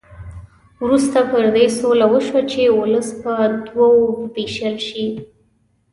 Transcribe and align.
وروسته 0.83 1.17
پر 1.31 1.45
دې 1.55 1.65
سوله 1.79 2.05
وشوه 2.13 2.41
چې 2.51 2.61
ولس 2.79 3.07
په 3.21 3.33
دوه 3.65 3.87
وو 3.93 4.07
وېشل 4.33 4.75
شي. 4.87 5.07